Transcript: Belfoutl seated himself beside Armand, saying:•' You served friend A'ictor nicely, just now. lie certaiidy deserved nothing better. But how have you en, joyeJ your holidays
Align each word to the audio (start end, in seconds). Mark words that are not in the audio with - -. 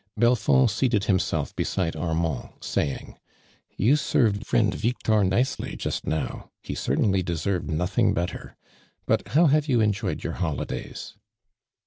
Belfoutl 0.19 0.67
seated 0.67 1.03
himself 1.03 1.55
beside 1.55 1.95
Armand, 1.95 2.49
saying:•' 2.59 3.17
You 3.77 3.95
served 3.95 4.47
friend 4.47 4.73
A'ictor 4.73 5.29
nicely, 5.29 5.75
just 5.75 6.07
now. 6.07 6.49
lie 6.67 6.73
certaiidy 6.73 7.23
deserved 7.23 7.69
nothing 7.69 8.11
better. 8.15 8.55
But 9.05 9.27
how 9.27 9.45
have 9.45 9.67
you 9.67 9.79
en, 9.79 9.93
joyeJ 9.93 10.23
your 10.23 10.33
holidays 10.33 11.13